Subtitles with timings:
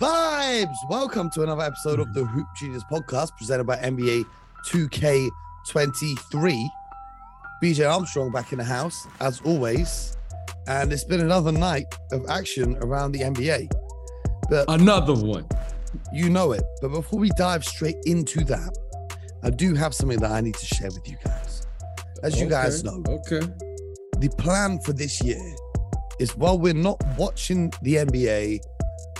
[0.00, 0.74] vibes.
[0.88, 4.24] Welcome to another episode of the Hoop Genius podcast presented by NBA
[4.66, 6.68] 2K23.
[7.62, 10.16] BJ Armstrong back in the house, as always.
[10.68, 13.68] And it's been another night of action around the NBA.
[14.48, 15.46] But Another one.
[16.12, 16.62] you know it.
[16.80, 18.76] But before we dive straight into that,
[19.42, 21.66] I do have something that I need to share with you guys.
[22.22, 23.40] As you guys know, Okay.
[24.18, 25.40] the plan for this year
[26.18, 28.60] is while we're not watching the NBA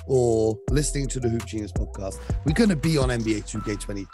[0.09, 4.07] or listening to the Hoop Genius podcast, we're going to be on NBA 2K23.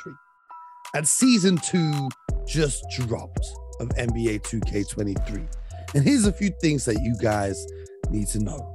[0.94, 2.08] And season two
[2.46, 3.46] just dropped
[3.80, 5.46] of NBA 2K23.
[5.94, 7.66] And here's a few things that you guys
[8.10, 8.74] need to know.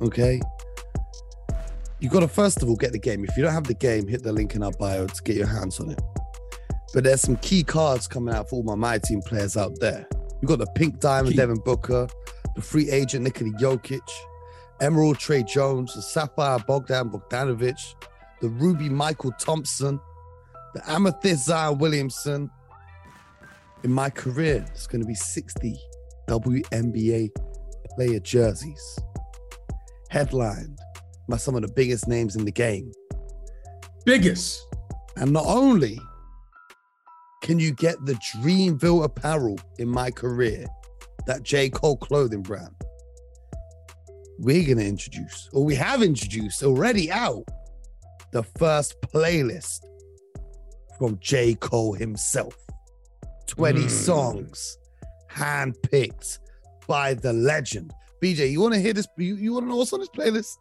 [0.00, 0.40] Okay?
[2.00, 3.24] You've got to first of all get the game.
[3.24, 5.46] If you don't have the game, hit the link in our bio to get your
[5.46, 6.00] hands on it.
[6.92, 10.06] But there's some key cards coming out for all my my team players out there.
[10.40, 11.36] We got the pink diamond Key.
[11.36, 12.08] Devin Booker,
[12.54, 14.00] the free agent Nikola Jokic,
[14.82, 17.78] Emerald Tre Jones, the sapphire Bogdan Bogdanovic,
[18.40, 20.00] the ruby Michael Thompson,
[20.74, 22.50] the amethyst Zion Williamson.
[23.84, 25.78] In my career, it's going to be 60
[26.28, 27.30] WNBA
[27.94, 28.98] player jerseys,
[30.10, 30.80] headlined
[31.28, 32.90] by some of the biggest names in the game.
[34.04, 34.66] Biggest.
[35.16, 36.00] And not only
[37.42, 40.66] can you get the Dreamville apparel in my career,
[41.26, 41.70] that J.
[41.70, 42.74] Cole clothing brand,
[44.42, 47.44] we're going to introduce, or we have introduced already out,
[48.32, 49.80] the first playlist
[50.98, 51.54] from J.
[51.54, 52.56] Cole himself.
[53.46, 53.90] 20 Mm.
[53.90, 54.78] songs
[55.30, 56.38] handpicked
[56.86, 57.92] by the legend.
[58.22, 59.06] BJ, you want to hear this?
[59.16, 60.56] You, you want to know what's on this playlist?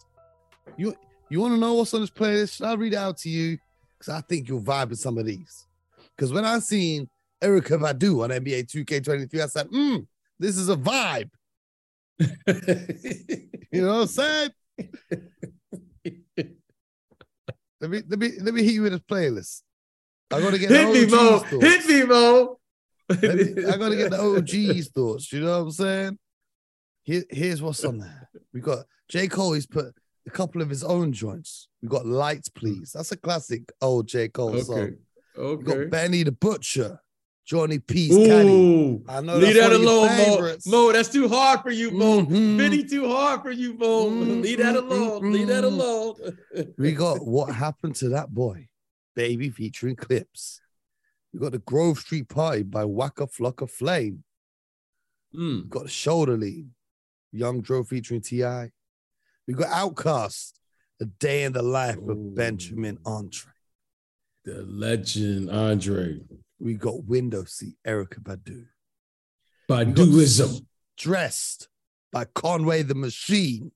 [0.78, 0.96] You
[1.30, 2.56] you want to know what's on this playlist?
[2.56, 3.58] Should I read it out to you?
[3.98, 5.66] Because I think you'll vibe with some of these.
[6.16, 7.08] Because when I seen
[7.42, 9.98] Erykah Badu on NBA 2K23, I said, hmm,
[10.40, 11.30] this is a vibe.
[13.74, 14.50] You know what I'm saying?
[17.80, 19.62] let me let me let me hit you with this playlist.
[20.31, 21.40] I gotta get the Hit me, Mo.
[21.40, 21.52] Thoughts.
[21.66, 22.59] Hit me, Mo.
[23.09, 25.31] Me- I gotta get the OG's thoughts.
[25.31, 26.19] You know what I'm saying?
[27.03, 28.30] Here, here's what's on there.
[28.53, 29.28] We got J.
[29.28, 29.53] Cole.
[29.53, 29.94] He's put
[30.28, 31.68] a couple of his own joints.
[31.81, 32.91] We got Lights, Please.
[32.94, 34.28] That's a classic old J.
[34.30, 34.63] Cole Okay.
[34.63, 34.96] song.
[35.38, 35.63] We Okay.
[35.63, 37.00] got Benny the Butcher,
[37.51, 38.13] Johnny Peace.
[38.16, 39.01] I know
[39.35, 40.56] Leave that's that of alone, Mo.
[40.67, 42.22] Mo, that's too hard for you, Mo.
[42.22, 42.57] Mhm.
[42.57, 44.09] Benny too hard for you, Mo.
[44.09, 45.22] Mm, Leave that mm, alone.
[45.22, 45.67] mm, Leave that mm.
[45.67, 46.73] alone.
[46.78, 48.69] We got What Happened to That Boy,
[49.17, 50.62] Baby featuring Clipse.
[51.34, 54.23] We got the Grove Street Party by Waka Flocka Flame.
[55.35, 55.63] Mm.
[55.63, 56.72] We got the Shoulder Lean,
[57.33, 58.72] Young Dro featuring T.I.
[59.45, 60.53] We got OutKast,
[61.01, 62.12] A Day in the Life Ooh.
[62.12, 63.47] of Benjamin André.
[64.45, 66.22] The legend, Andre.
[66.62, 68.66] We got Window Seat, Erykah Badu.
[69.70, 70.66] Baduizm.
[70.98, 71.68] Dressed
[72.12, 73.72] by Conway the Machine.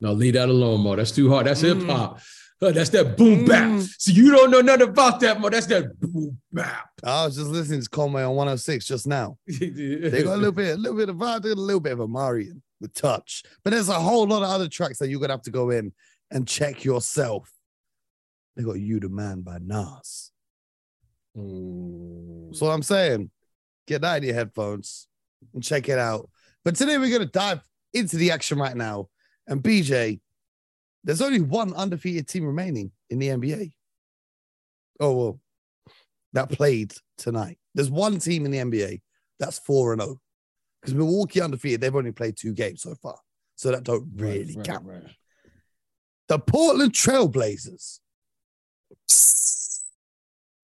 [0.00, 0.96] No, leave that alone, Mo.
[0.96, 1.46] That's too hard.
[1.46, 1.80] That's Mm.
[1.80, 2.20] hip hop.
[2.62, 3.64] Uh, That's that boom bap.
[3.68, 3.86] Mm.
[4.00, 5.50] See, you don't know nothing about that, Mo.
[5.50, 6.88] That's that boom bap.
[7.04, 9.36] I was just listening to Conway on 106 just now.
[9.46, 12.08] They got a little bit, a little bit of vibe, a little bit of a
[12.08, 13.42] Marian with touch.
[13.62, 15.92] But there's a whole lot of other tracks that you're gonna have to go in
[16.30, 17.52] and check yourself.
[18.56, 20.30] They got You the Man by Nas.
[21.36, 22.48] Mm.
[22.48, 23.30] That's I'm saying.
[23.86, 25.06] Get that in your headphones
[25.54, 26.28] and check it out.
[26.64, 27.60] But today we're gonna dive
[27.94, 29.08] into the action right now.
[29.46, 30.20] And BJ,
[31.04, 33.72] there's only one undefeated team remaining in the NBA.
[34.98, 35.40] Oh well,
[36.32, 37.58] that played tonight.
[37.74, 39.02] There's one team in the NBA
[39.38, 40.20] that's four and zero.
[40.80, 43.18] Because Milwaukee undefeated, they've only played two games so far,
[43.56, 44.84] so that don't Right, really right, count.
[44.86, 45.02] right.
[46.28, 48.00] The Portland Trailblazers,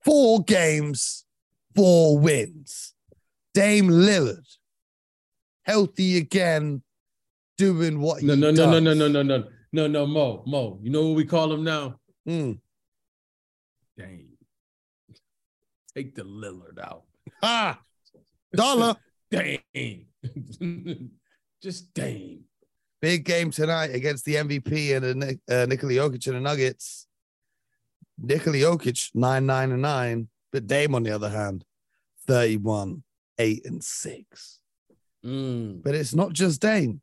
[0.04, 1.24] four games,
[1.74, 2.94] four wins.
[3.54, 4.46] Dame Lillard,
[5.64, 6.82] healthy again,
[7.58, 8.70] doing what No, he no, no, does.
[8.70, 10.78] no, no, no, no, no, no, no, Mo, Mo.
[10.82, 11.96] You know what we call him now?
[12.26, 12.58] Mm.
[13.98, 14.28] Dang.
[15.94, 17.02] Take the Lillard out.
[17.42, 17.78] Ah,
[18.54, 18.96] dollar.
[19.30, 20.06] Dang.
[21.62, 22.40] Just dang.
[23.00, 27.06] Big game tonight against the MVP and uh, Nikola Jokic and the Nuggets.
[28.18, 30.28] Nikola Jokic, 9 9 and 9.
[30.52, 31.64] But Dame, on the other hand,
[32.26, 33.02] 31
[33.38, 34.58] 8 and 6.
[35.24, 35.82] Mm.
[35.82, 37.00] But it's not just Dame.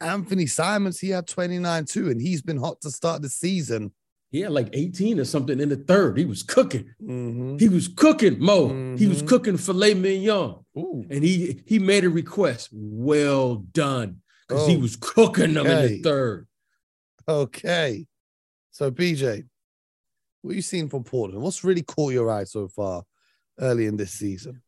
[0.00, 3.92] Anthony Simons, he had 29 too, and he's been hot to start the season.
[4.30, 6.18] He had like 18 or something in the third.
[6.18, 6.92] He was cooking.
[7.02, 7.58] Mhm.
[7.58, 8.94] He was cooking, Mo.
[8.96, 9.28] He was Mhm.
[9.28, 10.64] cooking filet mignon.
[10.76, 11.04] Ooh.
[11.10, 12.68] And he he made a request.
[12.70, 14.20] Well done.
[14.46, 16.46] Because he Oh, was cooking them in the third.
[17.26, 18.06] Okay.
[18.70, 19.44] So, BJ,
[20.48, 21.42] what you seen from Portland?
[21.42, 23.02] What's really caught your eye so far
[23.60, 24.62] early in this season?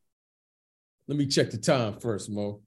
[1.08, 2.60] Let me check the time first, Mo.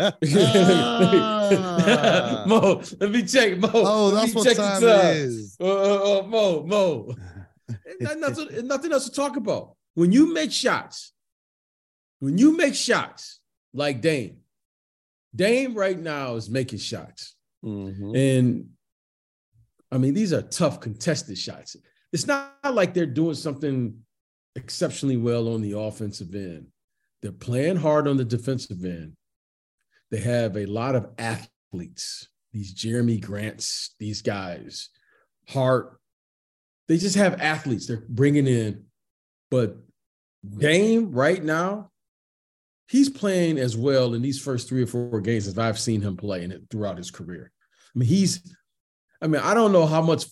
[0.00, 0.16] Ah.
[2.48, 3.58] Mo, let me check.
[3.58, 5.06] Mo, oh, let that's me what check the time time.
[5.06, 5.56] it is.
[5.60, 7.14] Uh, uh, uh, Mo, Mo.
[8.00, 9.76] Ain't nothing, nothing else to talk about.
[9.94, 11.12] When you make shots,
[12.20, 13.40] when you make shots
[13.74, 14.38] like Dame,
[15.36, 17.34] Dame right now is making shots.
[17.62, 18.16] Mhm.
[18.16, 18.70] And
[19.92, 21.76] I mean, these are tough contested shots.
[22.14, 23.98] It's not like they're doing something
[24.54, 26.68] exceptionally well on the offensive end.
[27.20, 29.14] They're playing hard on the defensive end.
[30.12, 34.90] They have a lot of athletes, these Jerami Grants, these guys,
[35.48, 35.98] Hart.
[36.86, 38.84] They just have athletes they're bringing in.
[39.50, 39.76] But
[40.58, 41.90] Dame right now,
[42.86, 46.16] he's playing as well in these first three or four games as I've seen him
[46.16, 47.50] play in it throughout his career.
[47.92, 48.54] I mean, he's,
[49.20, 50.26] I mean, I don't know how much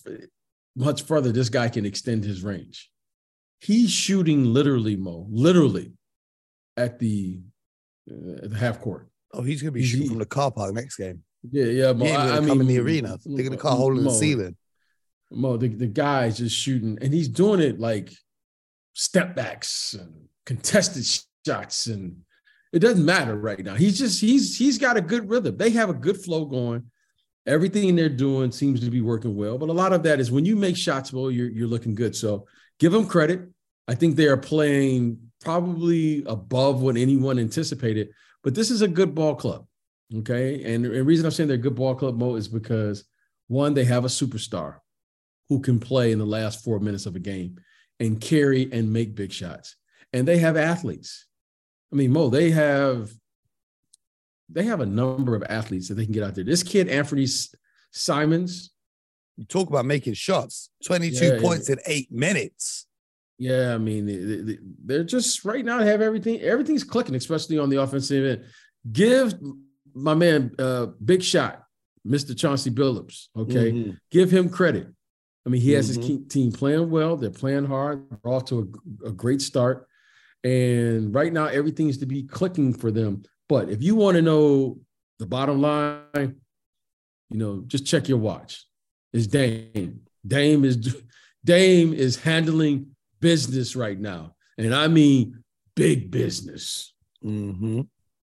[0.75, 2.89] much further this guy can extend his range.
[3.59, 5.93] He's shooting literally, Mo, literally
[6.75, 7.39] at the,
[8.11, 9.07] uh, at the half court.
[9.33, 11.23] Oh, he's gonna be He's- shooting from the car park next game.
[11.51, 12.05] Yeah, yeah, Mo.
[12.05, 13.17] He I, gonna I come in the arena.
[13.25, 14.55] They're gonna car hole in the ceiling.
[15.31, 18.13] Mo, the, the guy is just shooting, and he's doing it like
[18.93, 21.03] step backs and contested
[21.45, 22.17] shots, and
[22.71, 23.75] it doesn't matter right now.
[23.75, 25.57] He's just he's he's got a good rhythm.
[25.57, 26.89] They have a good flow going.
[27.45, 30.45] Everything they're doing seems to be working well, but a lot of that is when
[30.45, 32.15] you make shots, well, you're you're looking good.
[32.15, 32.47] So
[32.79, 33.49] give them credit.
[33.87, 38.09] I think they are playing probably above what anyone anticipated,
[38.43, 39.65] but this is a good ball club.
[40.15, 40.63] Okay.
[40.73, 43.03] And the reason I'm saying they're a good ball club, Mo, is because
[43.47, 44.77] one, they have a superstar
[45.49, 47.59] who can play in the last four minutes of a game
[47.99, 49.75] and carry and make big shots.
[50.13, 51.25] And they have athletes.
[51.91, 53.11] I mean, Mo, they have
[54.53, 56.43] they have a number of athletes that they can get out there.
[56.43, 57.25] This kid, Anthony
[57.91, 58.69] Simons,
[59.35, 60.69] You talk about making shots.
[60.85, 61.41] 22 Yeah, yeah.
[61.41, 62.85] points in eight minutes.
[63.39, 66.39] Yeah, I mean, they- they- they're just right now have everything.
[66.41, 68.43] Everything's clicking, especially on the offensive end.
[68.91, 69.33] Give
[69.95, 71.63] my man uh big shot,
[72.07, 72.37] Mr.
[72.37, 73.29] Chauncey Billups.
[73.35, 73.97] Okay, Mhm.
[74.11, 74.87] give him credit.
[75.47, 76.03] I mean, he has Mhm.
[76.07, 77.17] his team playing well.
[77.17, 78.07] They're playing hard.
[78.11, 78.71] They're off to
[79.03, 79.87] a, a great start,
[80.43, 83.23] and right now everything is to be clicking for them.
[83.53, 84.79] But if you want to know
[85.19, 86.37] the bottom line,
[87.29, 88.65] you know, just check your watch.
[89.13, 89.99] It's Dame.
[90.25, 91.03] Dame is
[91.45, 95.43] Dame is handling business right now, and I mean
[95.75, 96.95] big business.
[97.23, 97.81] Mm-hmm.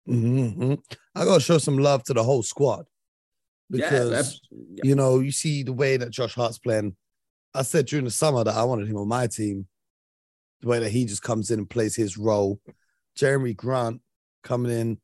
[0.09, 0.75] Mm-hmm.
[1.15, 2.87] I gotta show some love to the whole squad
[3.71, 6.97] because yeah, you know you see the way that Josh Hart's playing.
[7.55, 9.69] I said during the summer that I wanted him on my team.
[10.63, 12.61] The way that he just comes in and plays his role.
[13.17, 14.01] Jerami Grant
[14.43, 14.99] coming in,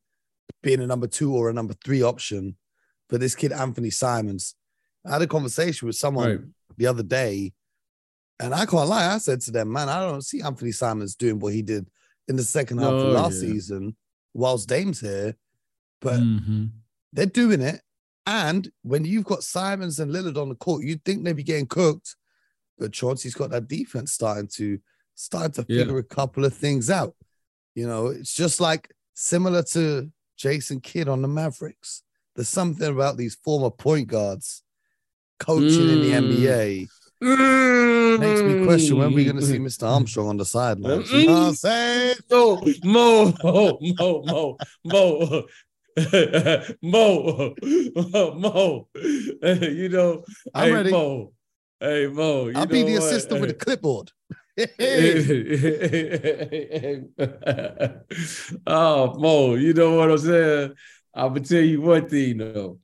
[0.61, 2.55] being a number two or a number three option
[3.09, 4.55] for this kid Anthony Simons.
[5.05, 6.39] I had a conversation with someone right.
[6.77, 7.53] the other day,
[8.39, 9.13] and I can't lie.
[9.13, 11.89] I said to them, "Man, I don't see Anthony Simons doing what he did
[12.27, 13.49] in the second half of Oh, last yeah.
[13.49, 13.95] season,
[14.33, 15.35] whilst Dame's here."
[16.01, 16.71] But Mhm.
[17.13, 17.81] they're doing it.
[18.25, 21.65] And when you've got Simons and Lillard on the court, you'd think they'd be getting
[21.65, 22.15] cooked.
[22.77, 24.79] But Chauncey's got that defense starting to
[25.15, 25.81] starting to Yeah.
[25.81, 27.13] figure a couple of things out.
[27.75, 30.09] You know, it's just like similar to
[30.39, 32.01] Jason Kidd on the Mavericks.
[32.35, 34.63] There's something about these former point guards
[35.37, 36.87] coaching in the Mm.
[37.21, 39.65] NBA makes me question when we're going to see Mm.
[39.65, 39.83] Mr.
[39.87, 41.11] Armstrong on the sidelines.
[41.11, 42.75] You know what I'm?
[42.83, 45.43] Mo, Mo, Mo, Mo, Mo,
[46.81, 47.55] Mo,
[47.95, 48.87] Mo, Mo.
[49.43, 50.23] You know,
[50.55, 50.91] I'm hey, ready.
[50.91, 51.33] Mo,
[51.81, 52.47] hey Mo.
[52.47, 54.11] You I'll be the assistant with the clipboard.
[58.67, 60.73] oh, Mo, you know what I'm saying?
[61.13, 62.79] I'm gonna tell you one thing though.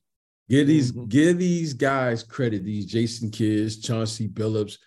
[0.50, 1.10] Give these Mhm.
[1.10, 4.77] give these guys credit, these Jason Kidds, Chauncey Billups,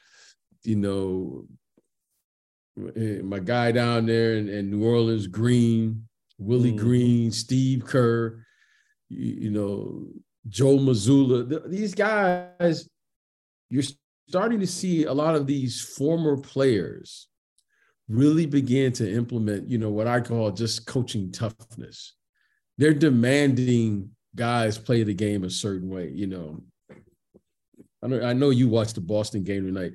[0.64, 1.46] you know,
[2.96, 6.06] eh, my guy down there in, in New Orleans, Green,
[6.38, 6.78] Willie Mhm.
[6.78, 8.44] Green, Steve Kerr,
[9.08, 10.06] you, you know,
[10.48, 11.48] Joe Mazzulla.
[11.48, 12.88] Th- These guys,
[13.70, 13.82] you're
[14.28, 17.28] starting to see a lot of these former players
[18.08, 22.14] really begin to implement, you know, what I call just coaching toughness.
[22.76, 26.62] They're demanding guys play the game a certain way, you know.
[28.02, 29.92] I know, I know you watched the Boston game tonight.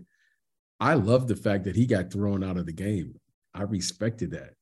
[0.80, 3.16] I love the fact that he got thrown out of the game.
[3.54, 4.56] I respected that.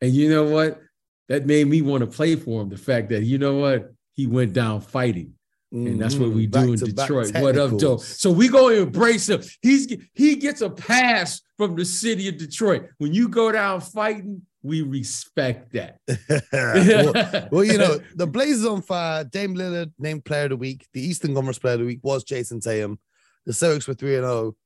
[0.00, 0.80] And you know what?
[1.28, 2.68] That made me want to play for him.
[2.68, 3.92] The fact that, you know what?
[4.14, 5.35] He went down fighting.
[5.76, 6.34] And that's what Mhm.
[6.34, 7.34] we Back do in Detroit.
[7.34, 7.98] What up, Joe?
[7.98, 9.42] So we go embrace him.
[9.60, 12.88] He's he gets a pass from the city of Detroit.
[12.98, 15.98] When you go down fighting, we respect that.
[16.52, 19.24] well, well, you know, the Blazers on fire.
[19.24, 20.86] Dame Lillard named Player of the Week.
[20.94, 22.98] The Eastern Conference Player of the Week was Jayson Tatum.
[23.44, 24.56] The Celtics were three and zero,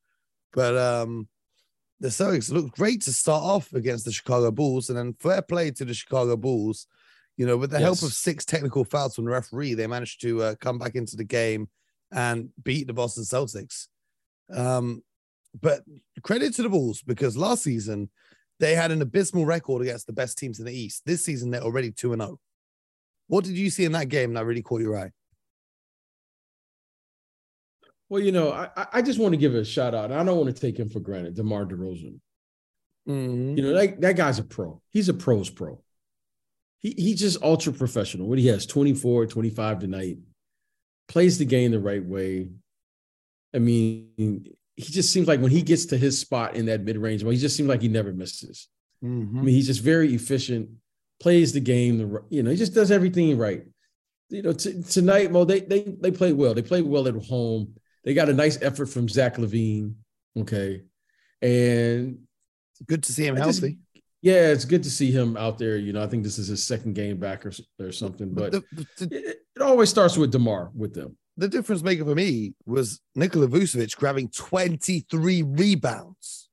[0.52, 1.28] but um,
[1.98, 5.70] the Celtics looked great to start off against the Chicago Bulls, and then fair play
[5.72, 6.86] to the Chicago Bulls.
[7.40, 10.42] You know, with the help of six technical fouls from the referee, they managed to
[10.42, 11.70] uh, come back into the game
[12.12, 13.86] and beat the Boston Celtics.
[14.52, 15.02] Um,
[15.58, 15.80] but
[16.22, 18.10] credit to the Bulls because last season
[18.58, 21.04] they had an abysmal record against the best teams in the East.
[21.06, 22.38] This season they're already 2 and 0.
[23.28, 25.10] What did you see in that game that really caught your eye?
[28.10, 30.12] Well, you know, I I- just want to give a shout out.
[30.12, 32.20] I don't want to take him for granted, DeMar DeRozan.
[33.08, 33.56] Mhm.
[33.56, 34.82] You know, that, that guy's a pro.
[34.90, 35.82] He's a pro's pro.
[36.80, 38.26] He he's just ultra professional.
[38.26, 40.18] What he has 24, 25 tonight,
[41.08, 42.50] plays the game the right way.
[43.54, 44.46] I mean,
[44.76, 47.38] he just seems like when he gets to his spot in that mid-range, well, he
[47.38, 48.68] just seems like he never misses.
[49.02, 49.32] I Mhm.
[49.44, 50.70] mean, he's just very efficient,
[51.20, 53.66] plays the game, the you know, he just does everything right.
[54.30, 56.54] You know, t- tonight, Mo, they they they played well.
[56.54, 57.74] They played well at home.
[58.04, 59.94] They got a nice effort from Zach LaVine.
[60.38, 60.82] Okay.
[61.42, 62.26] And
[62.86, 63.78] Good to see him I just- healthy.
[64.22, 65.76] Yeah, it's good to see him out there.
[65.76, 68.64] You know, I think this is his second game back or, or something, but the,
[68.72, 71.16] the, the, it, it always starts with DeMar with them.
[71.36, 76.48] the difference maker for me was Nikola Vucevic grabbing 23 rebounds.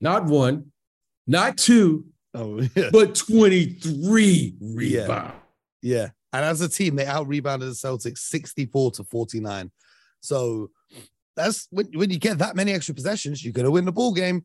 [0.00, 0.72] Not one,
[1.26, 2.90] not two, Oh, yeah.
[2.92, 5.00] but 23 Yeah.
[5.02, 5.34] rebounds.
[5.82, 6.08] Yeah.
[6.32, 9.70] And as a team, they out rebounded the Celtics 64 to 49.
[10.20, 10.70] So
[11.36, 14.12] that's when, when you get that many extra possessions, you're going to win the ball
[14.12, 14.44] game.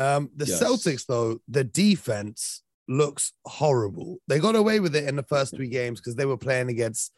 [0.00, 0.62] Um, the Yes.
[0.62, 4.18] Celtics, though, the defense looks horrible.
[4.26, 7.12] They got away with it in the first three games because they were playing against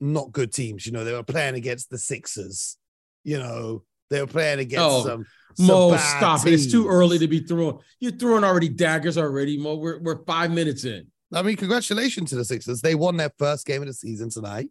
[0.00, 0.84] not good teams.
[0.86, 2.76] You know, they were playing against the Sixers.
[3.24, 6.52] You know, they were playing against Oh, some, some Mo, bad stop it.
[6.52, 7.78] It's too early to be throwing.
[8.00, 9.76] You're throwing already daggers already, Mo.
[9.76, 11.06] We're, we're five minutes in.
[11.32, 12.80] I mean, congratulations to the Sixers.
[12.82, 14.68] They won their first game of the season tonight.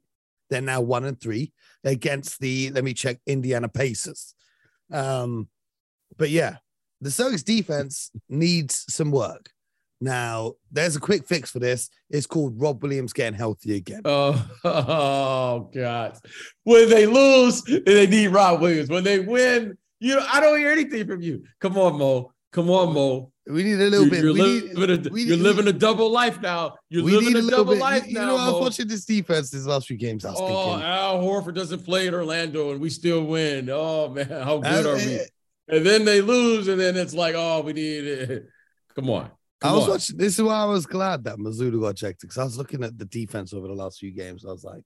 [0.50, 1.52] They're now one and three
[1.84, 4.36] against the, let me check, Indiana Pacers.
[4.92, 5.50] Um,
[6.18, 6.58] but yeah,
[7.06, 9.52] the Celtics defense needs some work.
[10.02, 11.90] Now, there's a quick fix for this.
[12.10, 14.02] It's called Rob Williams getting healthy again.
[14.06, 16.18] Oh, oh God.
[16.64, 18.90] When they lose, they need Rob Williams.
[18.90, 21.44] When they win, you know, I don't hear anything from you.
[21.62, 22.32] Come on, Mo.
[22.52, 23.32] Come on, Mo.
[23.48, 24.24] We need a little You're, bit.
[24.24, 26.76] you're living, need, a, we you're living a double life now.
[26.90, 27.82] You're living a, a double bit.
[27.82, 28.22] life you, now.
[28.22, 30.26] you know, I was watching this defense these last few games.
[30.26, 33.70] I was Oh, thinking, Al Horford doesn't play in Orlando and we still win.
[33.72, 35.16] Oh man, how good are we?
[35.20, 35.26] Eh,
[35.68, 38.46] And then they lose, and then it's like, oh, we need it.
[38.96, 39.32] Come on.
[39.64, 39.90] I was on.
[39.92, 40.18] watching.
[40.18, 42.98] This is why I was glad that Mizzou got checked because I was looking at
[42.98, 44.46] the defense over the last few games.
[44.46, 44.84] I was like,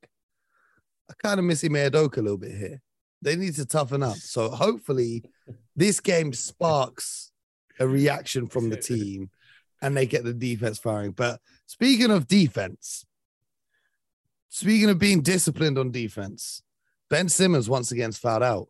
[1.10, 2.82] I kind of miss Ime Udoka a little bit here.
[3.22, 4.16] They need to toughen up.
[4.16, 5.24] So hopefully,
[5.76, 7.32] this game sparks
[7.80, 9.32] a reaction from the team,
[9.82, 11.12] and they get the defense firing.
[11.12, 13.06] But speaking of defense,
[14.48, 16.62] speaking of being disciplined on defense,
[17.10, 18.68] Ben Simmons once again fouled out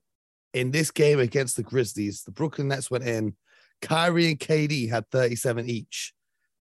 [0.53, 2.23] in this game against the Grizzlies.
[2.23, 3.35] The Brooklyn Nets went in.
[3.81, 6.13] Kyrie and KD had 37 each,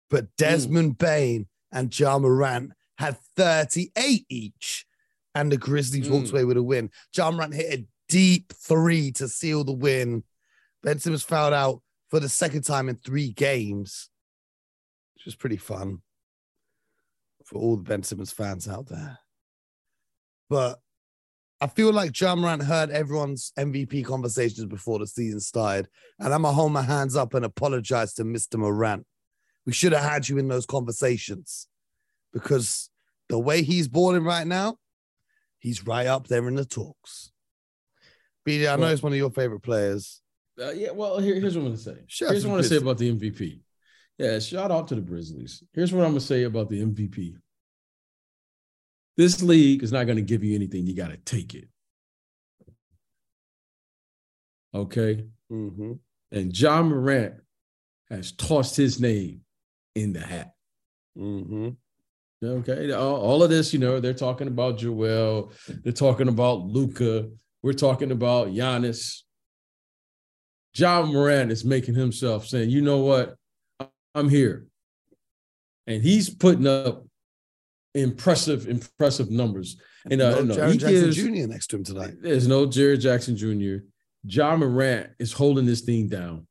[0.10, 4.86] but Desmond Bane and Ja Morant had 38 each,
[5.34, 6.32] and the Grizzlies walked Mm.
[6.32, 6.92] away with a win.
[7.15, 10.24] Ja Morant hit a deep three to seal the win.
[10.84, 14.10] Ben Simmons fouled out for the second time in three games,
[15.15, 16.01] which was pretty fun
[17.46, 19.20] for all the Ben Simmons fans out there.
[20.50, 20.80] But
[21.65, 25.88] I feel like Ja Morant heard everyone's MVP conversations before the season started,
[26.19, 28.60] and I'm gonna hold my hands up and apologize to Mr.
[28.60, 29.03] Morant.
[29.65, 31.67] We should have had you in those conversations
[32.31, 32.91] because
[33.29, 34.77] the way he's balling right now,
[35.57, 37.31] he's right up there in the talks.
[38.48, 40.22] BJ, I know Well- he's one of your favorite players.
[40.62, 41.98] Uh, yeah, well, here, here's what I'm to say.
[42.05, 43.60] Shout out here's what I want to say about the MVP.
[44.19, 45.63] Yeah, shout out to the Grizzlies.
[45.74, 47.36] Here's what I'm going to say about the MVP.
[49.17, 50.86] This league is not going to give you anything.
[50.86, 51.67] You got to take it.
[54.74, 55.25] Okay.
[55.51, 55.93] Mm-hmm.
[56.31, 57.36] And Ja Morant
[58.10, 59.41] has tossed his name
[59.95, 60.53] in the hat.
[61.17, 61.69] Mm-hmm.
[62.43, 62.91] Okay.
[62.91, 65.53] All, all of this, you know, they're talking about Joel,
[65.84, 67.29] they're talking about Luka,
[67.63, 69.22] we're talking about Giannis.
[70.74, 73.36] John Moran is making himself saying, you know what?
[74.13, 74.67] I'm here.
[75.88, 77.04] And he's putting up
[77.96, 79.78] impressive, impressive numbers.
[80.10, 81.48] And uh, no, he Jackson gives- Jr.
[81.48, 82.14] next to him tonight.
[82.22, 83.86] there's no Jaren Jackson Jr.
[84.28, 86.46] Ja Morant is holding this thing down.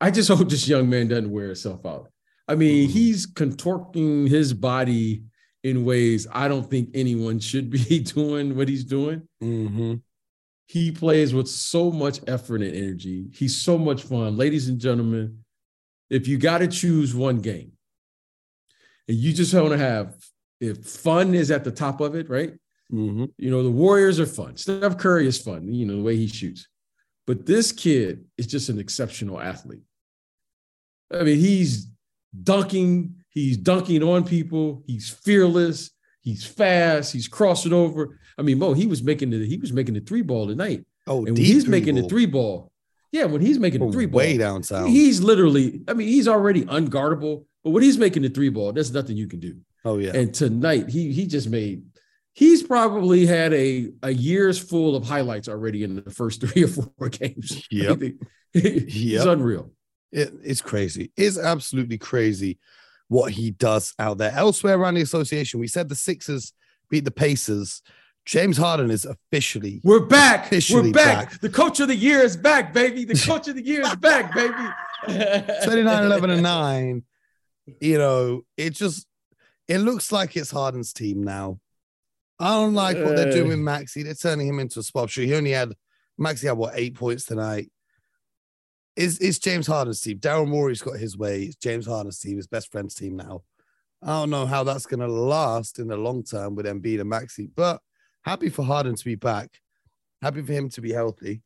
[0.00, 2.10] I just hope this young man doesn't wear himself out.
[2.46, 2.92] I mean, Mhm.
[2.92, 5.22] he's contorting his body
[5.62, 9.26] in ways I don't think anyone should be doing what he's doing.
[9.42, 9.94] Mm-hmm.
[10.66, 13.26] He plays with so much effort and energy.
[13.32, 14.36] He's so much fun.
[14.36, 15.38] Ladies and gentlemen,
[16.10, 17.72] if you got to choose one game
[19.08, 20.14] and you just want to have,
[20.60, 22.52] if fun is at the top of it, right?
[22.92, 23.26] Mm-hmm.
[23.38, 24.56] You know, the Warriors are fun.
[24.56, 26.68] Steph Curry is fun, you know, the way he shoots.
[27.26, 29.82] But this kid is just an exceptional athlete.
[31.12, 31.88] I mean, he's
[32.42, 34.84] dunking, He's dunking on people.
[34.86, 35.90] He's fearless.
[36.20, 37.12] He's fast.
[37.12, 38.18] He's crossing over.
[38.38, 40.84] I mean, Mo, he was making the he was making the three ball tonight.
[41.06, 42.04] Oh, and when he's making ball.
[42.04, 42.72] the three ball,
[43.10, 45.82] yeah, when he's making the three ball way down south, he's literally.
[45.88, 47.44] I mean, he's already unguardable.
[47.64, 49.56] But when he's making the three ball, there's nothing you can do.
[49.84, 50.12] Oh yeah.
[50.14, 51.82] And tonight, he he just made.
[52.34, 56.68] He's probably had a a year's full of highlights already in the first three or
[56.68, 57.66] four games.
[57.70, 58.14] He's
[58.94, 59.26] yep.
[59.26, 59.72] unreal.
[60.12, 61.10] It, it's crazy.
[61.16, 62.58] It's absolutely crazy
[63.08, 64.30] what he does out there.
[64.32, 66.52] Elsewhere around the association, we said the Sixers
[66.88, 67.82] beat the Pacers.
[68.24, 70.46] James Harden is officially we're back.
[70.46, 71.30] Officially we're back.
[71.30, 71.40] back.
[71.40, 73.04] The coach of the year is back, baby.
[73.04, 74.54] The coach of the year is back, baby.
[75.64, 77.02] 29, 11, and 9.
[77.80, 79.06] You know, it just
[79.68, 81.60] it looks like it's Harden's team now.
[82.38, 84.02] I don't like what they're doing with Maxey.
[84.02, 85.26] They're turning him into a spot shooter.
[85.26, 85.72] He only had
[86.18, 87.70] Maxey had what eight points tonight.
[88.96, 90.18] Is is James Harden's team?
[90.18, 91.44] Daryl Morey's got his way.
[91.44, 93.42] It's James Harden's team, his best friend's team now.
[94.02, 97.08] I don't know how that's going to last in the long term with Embiid and
[97.08, 97.80] Maxey, but
[98.22, 99.48] happy for Harden to be back.
[100.20, 101.42] Happy for him to be healthy.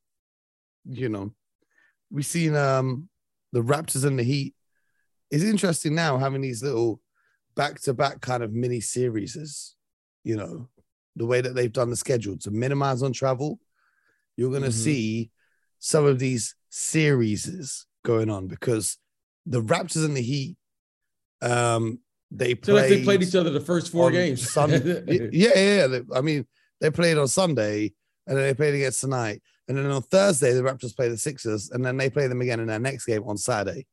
[0.84, 1.34] You know,
[2.10, 3.08] we've seen um
[3.52, 4.54] the Raptors and the Heat.
[5.30, 7.00] It's interesting now having these little
[7.54, 9.75] back to back kind of mini series.
[10.25, 10.68] You know,
[11.16, 13.58] the way that they've done the schedule to minimize on travel.
[14.37, 14.78] You're going to mm-hmm.
[14.78, 15.30] see
[15.80, 18.99] some of these series going on because
[19.47, 20.56] the Raptors and the Heat,
[21.42, 21.99] um,
[22.30, 24.50] they played, so like they played each other the first four games.
[24.50, 26.00] Sunday, yeah, yeah, yeah.
[26.14, 26.47] I mean,
[26.80, 27.92] they played on Sunday
[28.26, 29.42] and then they played against tonight.
[29.66, 32.61] And then on Thursday, the Raptors play the Sixers, and then they play them again
[32.61, 33.87] in their next game on Saturday.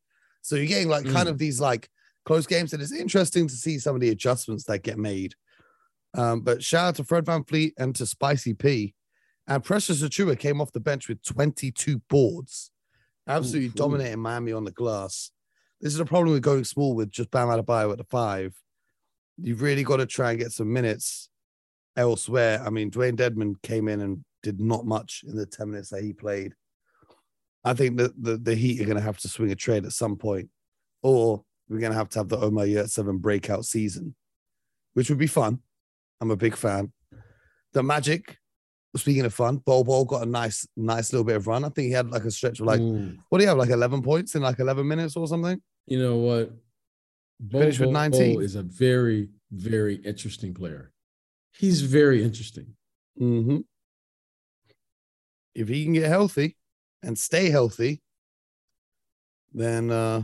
[0.45, 1.13] So you're getting like mm.
[1.13, 1.89] kind of these like
[2.25, 5.33] close games, and it's interesting to see some of the adjustments that get made.
[6.13, 8.93] Um, but shout out to Fred VanVleet and to Spicy P
[9.47, 12.71] and Precious Achiuwa came off the bench with 22 boards,
[13.27, 14.17] absolutely ooh, dominating ooh.
[14.21, 15.31] Miami on the glass.
[15.81, 18.55] This is a problem with going small with just Bam Adebayo at the five.
[19.37, 21.29] You've really got to try and get some minutes
[21.95, 22.61] elsewhere.
[22.65, 26.03] I mean, Dewayne Dedmon came in and did not much in the 10 minutes that
[26.03, 26.53] he played.
[27.65, 29.91] I think that the, the Heat are going to have to swing a trade at
[29.91, 30.49] some point,
[31.01, 34.15] or we're going to have to have the Omer Yurtseven breakout season,
[34.93, 35.59] which would be fun.
[36.21, 36.93] I'm a big fan.
[37.73, 38.37] The Magic,
[38.95, 41.65] speaking of fun, Bol Bol got a nice, nice little bit of run.
[41.65, 43.17] I think he had like a stretch of like, Ooh.
[43.29, 45.59] what do you have, like 11 points in like 11 minutes or something?
[45.87, 46.51] You know what?
[47.39, 48.33] Bol, Finished with 19.
[48.35, 50.91] Bol is a very, very interesting player.
[51.51, 52.75] He's very interesting.
[53.19, 53.57] Mm-hmm.
[55.55, 56.57] If he can get healthy
[57.05, 58.01] and stay healthy,
[59.53, 60.23] then uh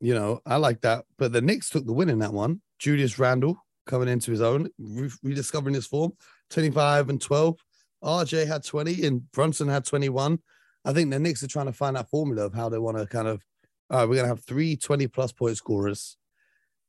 [0.00, 1.04] you know, I like that.
[1.18, 2.60] But the Knicks took the win in that one.
[2.78, 6.12] Julius Randle coming into his own, re- rediscovering his form.
[6.50, 7.56] 25 and 12.
[8.04, 10.38] RJ had 20 and Brunson had 21.
[10.84, 13.06] I think the Knicks are trying to find that formula of how they want to
[13.06, 13.42] kind of,
[13.90, 16.16] all right, we're going to have three 20 plus point scorers.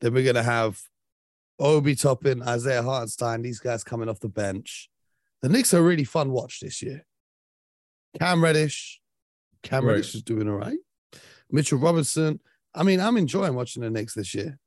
[0.02, 0.80] Then we're going to have
[1.58, 4.89] Obi Toppin, Isaiah Hartenstein, these guys coming off the bench.
[5.41, 7.06] The Knicks are a really fun watch this year.
[8.17, 9.00] Cam Reddish,
[9.63, 9.93] Cam right.
[9.93, 10.80] Reddish is doing all right.
[11.52, 12.39] Mitchell Robinson.
[12.74, 14.58] I mean, I'm enjoying watching the Knicks this year.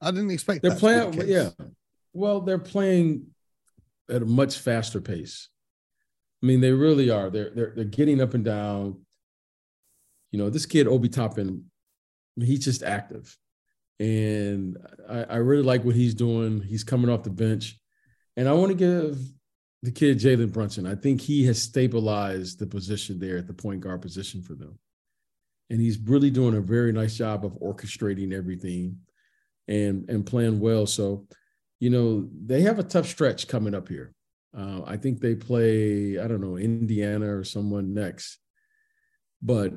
[0.00, 1.12] I didn't expect they're playing.
[1.12, 1.50] The yeah,
[2.12, 3.26] well, they're playing
[4.10, 5.48] at a much faster pace.
[6.42, 7.30] I mean, they really are.
[7.30, 9.00] They're they're they're getting up and down.
[10.30, 11.70] You know, this kid Obi Toppin,
[12.36, 13.36] he's just active,
[14.00, 14.76] and
[15.08, 16.60] I, I really like what he's doing.
[16.60, 17.78] He's coming off the bench,
[18.36, 19.18] and I want to give
[19.84, 20.86] the kid Jalen Brunson.
[20.86, 24.78] I think he has stabilized the position there at the point guard position for them,
[25.68, 28.96] and he's really doing a very nice job of orchestrating everything,
[29.68, 30.86] and and playing well.
[30.86, 31.26] So
[31.80, 34.14] you know, they have a tough stretch coming up here.
[34.56, 38.38] Uh, I think they play, I don't know, Indiana or someone next.
[39.42, 39.74] But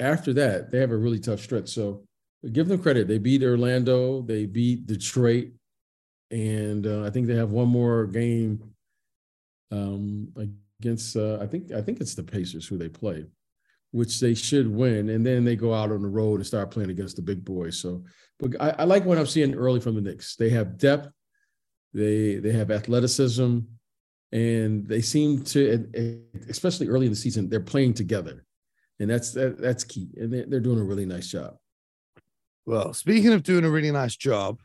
[0.00, 1.68] after that, they have a really tough stretch.
[1.68, 2.04] So
[2.52, 3.08] give them credit.
[3.08, 5.48] They beat Orlando, they beat Detroit,
[6.30, 8.73] and uh, I think they have one more game
[9.70, 10.28] um,
[10.80, 11.16] against.
[11.16, 13.26] Uh, I think I think it's the Pacers who they play
[13.94, 16.90] which they should win, and then they go out on the road and start playing
[16.90, 17.78] against the big boys.
[17.78, 18.02] So,
[18.40, 20.34] but I, I like what I'm seeing early from the Knicks.
[20.34, 21.10] They have depth,
[21.92, 23.60] they they have athleticism,
[24.32, 28.44] and they seem to, especially early in the season, they're playing together,
[28.98, 30.08] and that's that, that's key.
[30.16, 31.56] And they're, they're doing a really nice job.
[32.66, 34.58] Well, speaking of doing a really nice job,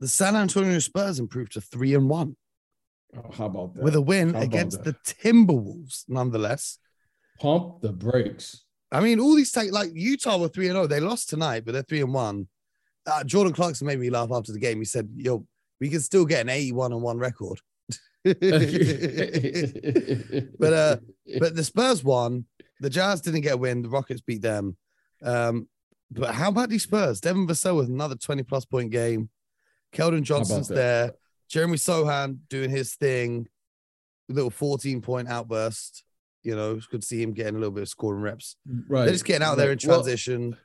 [0.00, 2.34] the San Antonio Spurs improved to three and one.
[3.16, 3.82] Oh, how about that?
[3.84, 6.78] With a win against the Timberwolves, nonetheless.
[7.38, 8.64] Pump the brakes.
[8.90, 10.84] I mean, all these take like Utah were three and zero.
[10.84, 10.86] Oh.
[10.86, 12.48] They lost tonight, but they're three and one.
[13.06, 14.78] Uh, Jordan Clarkson made me laugh after the game.
[14.78, 15.46] He said, "Yo,
[15.80, 17.58] we can still get an eighty-one and one record."
[18.24, 18.36] but
[20.72, 20.96] uh,
[21.38, 22.44] but the Spurs won.
[22.80, 23.82] The Jazz didn't get a win.
[23.82, 24.76] The Rockets beat them.
[25.22, 25.68] Um,
[26.10, 27.20] But how about these Spurs?
[27.20, 29.30] Devin Vassell with another 20 plus point game.
[29.94, 31.12] Keldon Johnson's there.
[31.52, 33.46] Jeremy Sochan doing his thing.
[34.28, 36.02] Little 14 point outburst.
[36.42, 38.56] You know, it's good to see him getting a little bit of scoring reps.
[38.88, 39.04] Right.
[39.04, 40.56] They're just getting out there in Well, transition.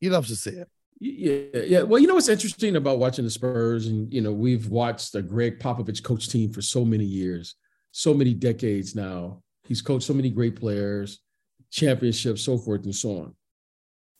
[0.00, 0.68] you love to see it.
[1.00, 1.82] Yeah, yeah.
[1.82, 5.20] Well, you know what's interesting about watching the Spurs, and you know, we've watched the
[5.20, 7.56] Gregg Popovich coach team for so many years,
[7.90, 9.42] so many decades now.
[9.64, 11.18] He's coached so many great players,
[11.72, 13.34] championships, so forth and so on.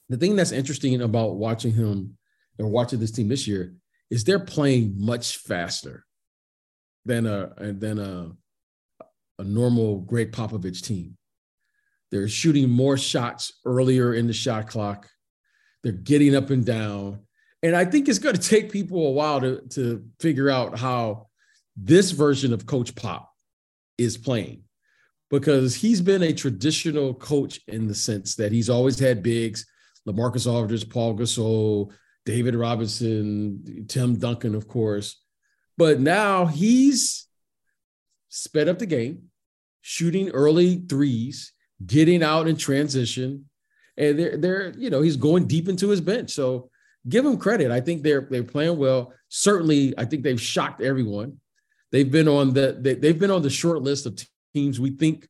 [0.08, 2.18] The thing that's interesting about watching him
[2.58, 3.74] and watching this team this year
[4.12, 6.04] is they're playing much faster
[7.06, 8.30] than a than a
[9.38, 11.16] a normal Gregg Popovich team.
[12.10, 15.08] They're shooting more shots earlier in the shot clock.
[15.82, 17.20] They're getting up and down.
[17.62, 21.28] And I think it's going to take people a while to, to figure out how
[21.74, 23.32] this version of Coach Pop
[23.96, 24.64] is playing
[25.30, 29.64] because he's been a traditional coach in the sense that he's always had bigs,
[30.06, 31.92] LaMarcus Aldridge, Pau Gasol,
[32.24, 35.20] David Robinson, Tim Duncan, of course.
[35.76, 37.26] But now he's
[38.28, 39.24] sped up the game,
[39.80, 41.52] shooting early threes,
[41.84, 43.48] getting out in transition,
[43.96, 46.30] and they're they're you know he's going deep into his bench.
[46.30, 46.70] So
[47.08, 47.70] give him credit.
[47.70, 49.12] I think they're they're playing well.
[49.28, 51.38] Certainly, I think they've shocked everyone.
[51.90, 54.18] They've been on the they, they've been on the short list of
[54.54, 55.28] teams we think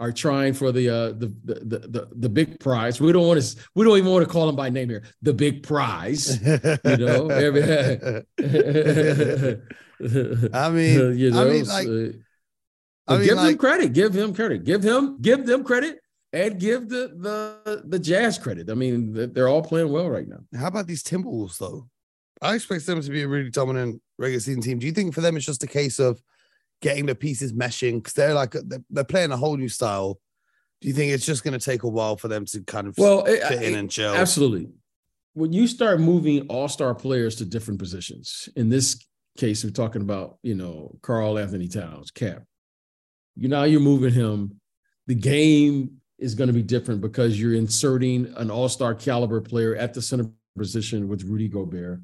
[0.00, 3.00] are trying for the uh the the the, the, the big prize.
[3.00, 5.04] We don't want to we don't even want to call them by name here.
[5.22, 6.40] The big prize.
[6.42, 6.58] You
[6.96, 7.30] know,
[10.52, 12.12] I mean, you know, I mean, like, so-
[13.06, 13.92] I mean, give them like- credit.
[13.92, 14.64] Give him credit.
[14.64, 15.98] Give him give them credit,
[16.32, 18.70] and give the the the Jazz credit.
[18.70, 20.40] I mean, they're all playing well right now.
[20.58, 21.88] How about these Timberwolves though?
[22.42, 24.78] I expect them to be a really dominant regular season team.
[24.78, 26.22] Do you think for them it's just a case of
[26.80, 30.18] getting the pieces meshing because they're like they're, they're playing a whole new style?
[30.80, 32.94] Do you think it's just going to take a while for them to kind of
[32.96, 34.14] Well, it- fit in it- and gel?
[34.14, 34.68] Absolutely.
[35.34, 39.06] When you start moving all-star players to different positions, in this
[39.38, 42.42] case, we're talking about, you know, Karl Anthony Towns, Cap.
[43.36, 44.60] You now you're moving him.
[45.06, 49.94] The game is going to be different because you're inserting an all-star caliber player at
[49.94, 52.00] the center position with Rudy Gobert.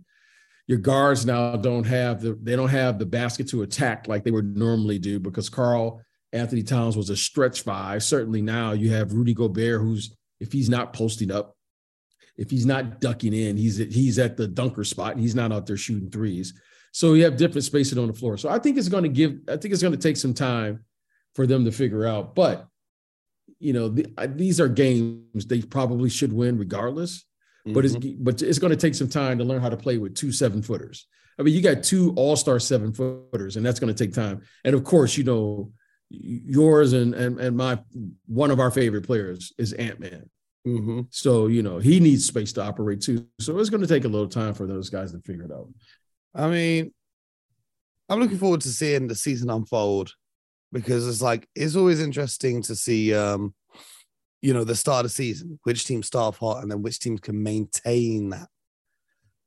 [0.66, 4.32] Your guards now don't have the they don't have the basket to attack like they
[4.32, 6.02] would normally do because Karl
[6.32, 8.02] Anthony Towns was a stretch five.
[8.02, 11.56] Certainly now you have Rudy Gobert, who's if he's not posting up,
[12.36, 15.18] if he's not ducking in, he's he's at the dunker spot.
[15.18, 16.52] He's not out there shooting threes.
[16.92, 18.36] So you have different spacing on the floor.
[18.36, 19.38] So I think it's going to give.
[19.48, 20.84] I think it's going to take some time
[21.34, 22.34] for them to figure out.
[22.34, 22.66] But
[23.58, 27.24] you know, the, these are games they probably should win regardless.
[27.66, 28.16] But it's Mhm.
[28.20, 30.62] but it's going to take some time to learn how to play with two seven
[30.62, 31.06] footers.
[31.38, 34.42] I mean, you got two all star seven footers, and that's going to take time.
[34.64, 35.72] And of course, you know,
[36.08, 37.78] yours and and and my
[38.26, 40.30] one of our favorite players is Ant Man.
[40.66, 41.06] Mhm.
[41.10, 43.26] So, you know, he needs space to operate too.
[43.40, 45.68] So it's going to take a little time for those guys to figure it out.
[46.34, 46.92] I mean,
[48.08, 50.12] I'm looking forward to seeing the season unfold
[50.72, 53.54] because it's like it's always interesting to see um
[54.42, 56.98] you know the start of the season, which teams start off hot and then which
[56.98, 58.48] teams can maintain that.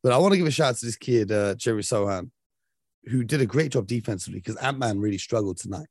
[0.03, 2.31] But I want to give a shout out to this kid, uh, Jerry Sochan,
[3.05, 5.87] who did a great job defensively because Ant Man really struggled tonight.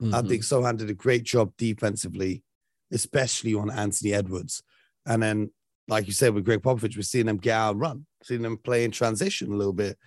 [0.00, 0.28] I Mhm.
[0.28, 2.42] think Sochan did a great job defensively,
[2.90, 4.62] especially on Anthony Edwards.
[5.06, 5.50] And then,
[5.88, 8.56] like you said, with Gregg Popovich, we're seeing them get out and run, seeing them
[8.56, 9.98] play in transition a little bit.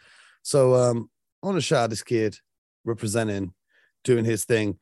[0.41, 1.09] So um,
[1.41, 2.37] I want to shout out this kid
[2.83, 3.53] representing,
[4.03, 4.79] doing his thing.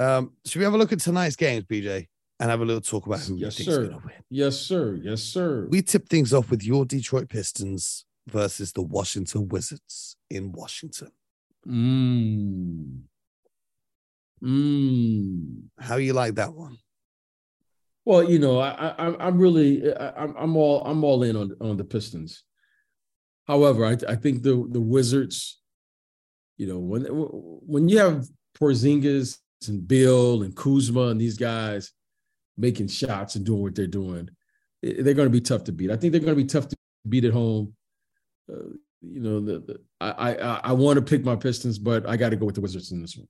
[0.00, 2.08] Um, should we have a look at tonight's games, BJ,
[2.40, 3.86] and have a little talk about who Yes, we think is sir.
[3.86, 4.14] going to win?
[4.30, 4.98] Yes, sir.
[5.02, 5.66] Yes, sir.
[5.70, 11.10] We tip things off with your Detroit Pistons versus the Washington Wizards in Washington.
[11.66, 13.00] Mm.
[14.42, 15.62] Mm.
[15.78, 16.76] How you like that one?
[18.04, 21.52] Well, you know, I, I, I'm- really, I, I'm, I'm all, I'm all in on
[21.60, 22.44] on the Pistons.
[23.46, 25.60] However, I, I think the the Wizards,
[26.58, 28.26] you know, when when you have
[28.58, 31.92] Porzingis and Beal and Kuzma and these guys
[32.56, 34.28] making shots and doing what they're doing,
[34.82, 35.90] they're going to be tough to beat.
[35.90, 36.76] I think they're going to be tough to
[37.08, 37.74] beat at home.
[38.50, 42.16] Uh, you know, the, the I I, I want to pick my Pistons, but I
[42.16, 43.28] got to go with the Wizards in this one.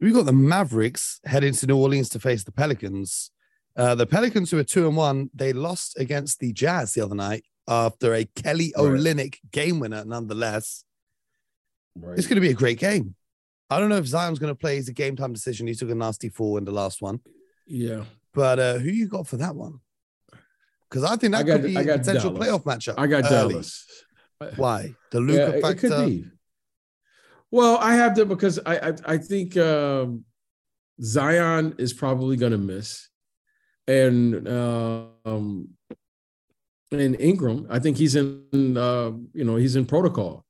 [0.00, 3.30] We've got the Mavericks heading to New Orleans to face the Pelicans.
[3.76, 7.14] Uh, the Pelicans, who are two and one, they lost against the Jazz the other
[7.14, 8.84] night after a Kelly Right.
[8.86, 10.04] Olynyk game winner.
[10.04, 10.84] Nonetheless,
[11.96, 12.16] Right.
[12.18, 13.14] it's going to be a great game.
[13.68, 14.78] I don't know if Zion's going to play.
[14.78, 15.66] It's a game time decision.
[15.66, 17.20] He took a nasty fall in the last one.
[17.66, 18.04] yeah.
[18.34, 19.80] But uh, who you got for that one?
[20.88, 22.48] Because I think that I got- could be I a got potential Dallas.
[22.48, 22.94] playoff matchup.
[22.98, 23.52] I got early.
[23.54, 23.86] Dallas.
[24.56, 25.86] Why the Luka it- factor?
[25.86, 26.24] It could be.
[27.50, 30.24] Well, I have to because I I, I think um,
[31.02, 33.08] Zion is probably going to miss,
[33.88, 35.68] and um,
[36.92, 37.66] and Ingram.
[37.68, 40.44] I think he's in, uh, you know, he's in protocol.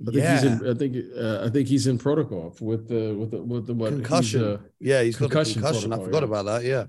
[0.00, 0.34] I think Yeah.
[0.34, 0.70] he's in.
[0.70, 3.92] I think uh, I think he's in protocol with the with the with the what
[3.92, 4.44] he's, concussion.
[4.44, 5.92] uh, yeah, he's got a concussion concussion.
[5.92, 6.24] I forgot yeah.
[6.28, 6.64] about that.
[6.64, 6.84] Yeah.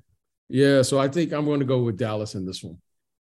[0.48, 2.78] yeah, so I think I'm going to go with Dallas in this one.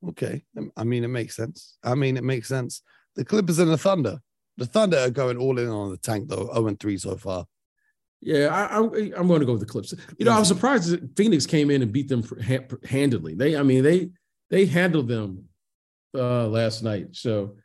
[0.10, 0.44] Okay.
[0.76, 1.78] I mean, it makes sense.
[1.84, 2.82] I mean, it makes sense.
[3.16, 4.20] The Clippers and the Thunder.
[4.58, 6.50] The Thunder are going all in on the tank though.
[6.54, 7.46] 0 and 3 so far.
[8.22, 8.80] Yeah, I, I,
[9.16, 9.94] I'm going to go with the Clips.
[10.18, 13.36] You know, I was surprised that Phoenix came in and beat them ha- handedly.
[13.36, 14.10] They, I mean, they
[14.50, 15.46] they handled them
[16.16, 17.10] uh, last night.
[17.12, 17.58] So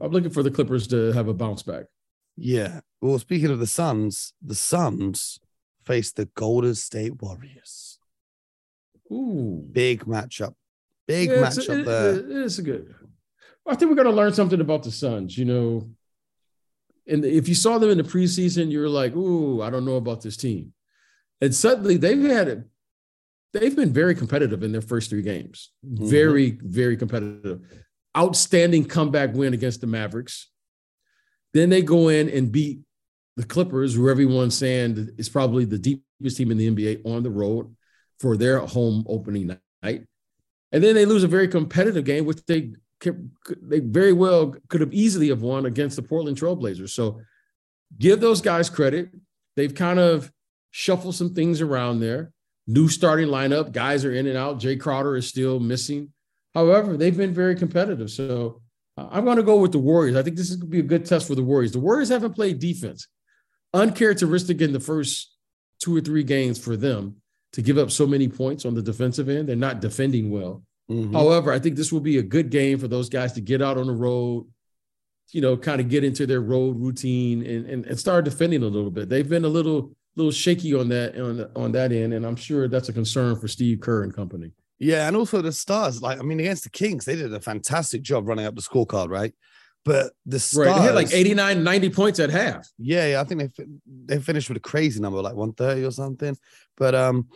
[0.00, 1.84] I'm looking for the Clippers to have a bounce back.
[2.36, 2.80] Yeah.
[3.00, 5.40] Well, speaking of the Suns, the Suns
[5.84, 7.98] face the Golden State Warriors.
[9.12, 10.54] Ooh, Big matchup.
[11.06, 12.14] Big Yeah, matchup it- there.
[12.14, 12.94] it- it's a good.
[13.66, 15.36] I think we're going to learn something about the Suns.
[15.36, 15.90] You know,
[17.06, 19.96] and if you saw them in the preseason, you were like, "Ooh, I don't know
[19.96, 20.72] about this team,"
[21.40, 22.64] and suddenly they've had it.
[23.52, 25.72] They've been very competitive in their first three games.
[25.84, 26.06] Mm-hmm.
[26.08, 27.60] Very, very competitive.
[28.16, 30.48] Outstanding comeback win against the Mavericks.
[31.52, 32.80] Then they go in and beat
[33.36, 37.30] the Clippers, who everyone's saying is probably the deepest team in the NBA on the
[37.30, 37.74] road
[38.18, 40.06] for their home opening night.
[40.72, 42.72] And then they lose a very competitive game, which they
[43.62, 46.90] they very well could have easily have won against the Portland Trailblazers.
[46.90, 47.22] So
[47.98, 49.10] give those guys credit.
[49.56, 50.30] They've kind of
[50.70, 52.32] shuffled some things around there.
[52.66, 54.60] New starting lineup, guys are in and out.
[54.60, 56.12] Jae Crowder is still missing.
[56.54, 58.10] However, they've been very competitive.
[58.10, 58.60] So
[58.96, 60.16] uh, I'm going to go with the Warriors.
[60.16, 61.72] I think this is going to be a good test for the Warriors.
[61.72, 63.06] The Warriors haven't played defense.
[63.72, 65.36] Uncharacteristic in the first
[65.78, 67.16] two or three games for them
[67.52, 69.48] to give up so many points on the defensive end.
[69.48, 70.62] They're not defending well.
[70.90, 71.12] Mhm.
[71.12, 73.78] However, I think this will be a good game for those guys to get out
[73.78, 74.46] on the road,
[75.30, 78.66] you know, kind of get into their road routine and, and, and start defending a
[78.66, 79.08] little bit.
[79.08, 82.66] They've been a little little shaky on that on on that end, and I'm sure
[82.66, 84.50] that's a concern for Steve Kerr and company.
[84.80, 86.00] Yeah, and also the Stars.
[86.02, 89.10] Like, I mean, against the Kings, they did a fantastic job running up the scorecard,
[89.10, 89.32] right?
[89.84, 90.78] But the Stars, Right.
[90.78, 92.66] They had like 89, 90 points at half.
[92.78, 93.64] Yeah, yeah, I think they
[94.06, 96.36] they finished with a crazy number, like 130 or something.
[96.76, 97.28] But um,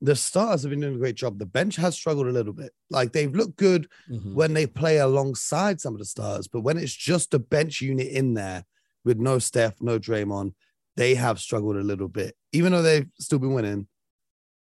[0.00, 1.38] the Stars have been doing a great job.
[1.38, 2.72] The bench has struggled a little bit.
[2.90, 4.34] Like they've looked good Mhm.
[4.34, 8.08] when they play alongside some of the stars, but when it's just a bench unit
[8.08, 8.64] in there
[9.04, 10.54] with no Steph, no Draymond,
[10.96, 12.36] they have struggled a little bit.
[12.52, 13.86] Even though they've still been winning,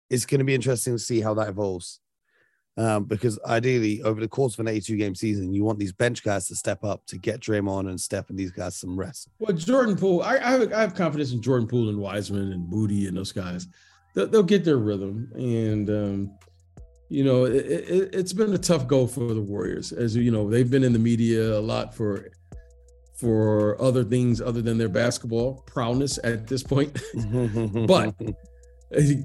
[0.09, 2.01] it's going to be interesting to see how that evolves.
[2.76, 6.22] Um, because ideally, over the course of an 82 game season, you want these bench
[6.22, 9.28] guys to step up to get Draymond and Steph and these guys some rest.
[9.38, 12.68] Well, Jordan Poole, I, I, have, I have confidence in Jordan Poole and Wiseman and
[12.68, 13.66] Moody and those guys.
[14.14, 15.30] They'll, they'll get their rhythm.
[15.35, 16.38] And, um,
[17.09, 19.92] you know, it, it, it's been a tough go for the Warriors.
[19.92, 22.30] As you know, they've been in the media a lot for
[23.14, 26.98] for other things other than their basketball prowess at this point.
[27.87, 28.14] But-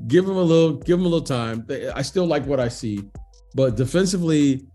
[0.07, 1.65] give them a little, give them a little time.
[1.95, 3.03] I still like what I see,
[3.55, 4.67] but defensively,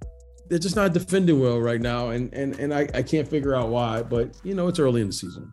[0.49, 3.69] they're just not defending well right now, and and and I, I can't figure out
[3.69, 4.03] why.
[4.03, 5.53] But you know, it's early in the season.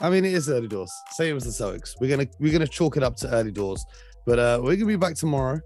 [0.00, 0.92] I mean, it is early doors.
[1.12, 1.94] Same as the Celtics.
[2.00, 3.82] We're gonna we're gonna chalk it up to early doors.
[4.26, 5.60] But uh we're gonna be back tomorrow.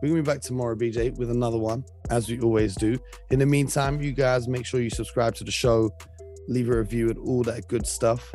[0.00, 2.96] We're gonna be back tomorrow, BJ, with another one, as we always do.
[3.30, 5.90] In the meantime, you guys make sure you subscribe to the show,
[6.48, 8.32] leave a review and all that good stuff.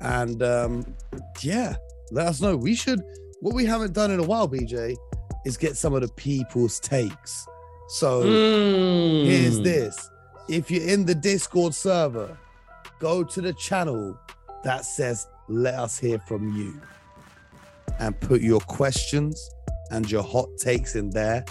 [0.00, 0.94] And um
[1.42, 1.74] yeah,
[2.12, 2.56] let us know.
[2.56, 3.02] We should
[3.40, 4.96] what we haven't done in a while, BJ,
[5.44, 7.46] is get some of the people's takes.
[7.88, 9.64] So Here's Mm.
[9.64, 10.10] this.
[10.48, 12.36] If you're in the Discord server,
[13.00, 14.16] go to the channel
[14.64, 16.80] that says let us hear from you
[17.98, 19.50] and put your questions
[19.90, 21.44] and your hot takes in there.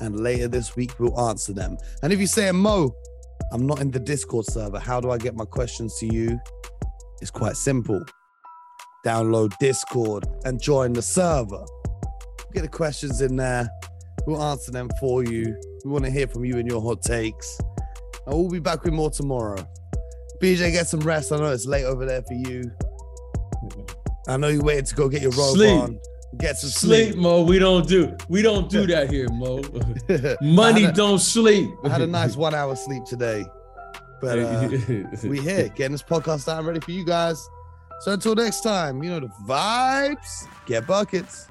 [0.00, 1.76] And later this week, we'll answer them.
[2.02, 2.94] And if you say, Mo,
[3.52, 6.38] I'm not in the Discord server, how do I get my questions to you?
[7.20, 8.00] It's quite simple.
[9.04, 11.64] Download Discord and join the server.
[12.54, 13.68] Get the questions in there.
[14.26, 15.56] We'll answer them for you.
[15.84, 17.58] We want to hear from you and your hot takes.
[18.26, 19.56] And we'll be back with more tomorrow.
[20.40, 21.32] BJ, get some rest.
[21.32, 22.70] I know it's late over there for you.
[24.28, 25.80] I know you waited to go get your robe Sleep.
[25.80, 26.00] on.
[26.36, 27.16] Get some sleep, sleep.
[27.22, 27.42] Mo.
[27.42, 29.62] We don't do we don't do that here, Mo.
[30.42, 31.70] Money a- don't sleep.
[31.84, 33.46] I had a nice one hour sleep today.
[34.20, 34.68] But uh,
[35.24, 37.42] we here getting this podcast out and ready for you guys.
[38.00, 40.46] So until next time, you know the vibes.
[40.66, 41.48] Get buckets.